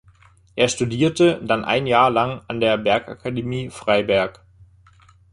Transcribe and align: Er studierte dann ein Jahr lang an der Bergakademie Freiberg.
Er 0.55 0.67
studierte 0.67 1.39
dann 1.45 1.63
ein 1.63 1.85
Jahr 1.85 2.09
lang 2.09 2.41
an 2.47 2.59
der 2.59 2.75
Bergakademie 2.79 3.69
Freiberg. 3.69 4.43